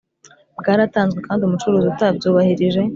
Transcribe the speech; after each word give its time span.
bwaratanzwe 0.59 1.19
kandi 1.25 1.41
umucuruzi 1.43 1.85
utabyubahirije 1.89 2.81